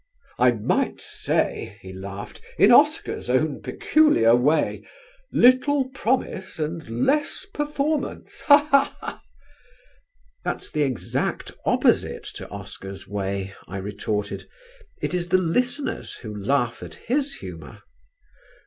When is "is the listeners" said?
15.13-16.15